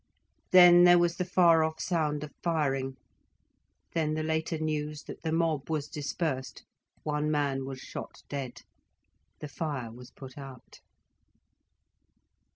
[0.51, 2.95] Then there was the far off sound of firing,
[3.93, 6.63] then the later news that the mob was dispersed,
[7.03, 8.63] one man was shot dead,
[9.41, 10.79] the fire was put out.